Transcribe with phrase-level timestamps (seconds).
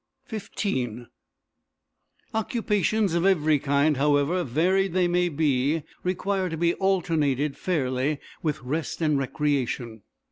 [0.35, 1.05] XV
[2.33, 8.63] Occupations of every kind, however varied they may be, require to be alternated, fairly, with
[8.63, 10.01] rest and recreation.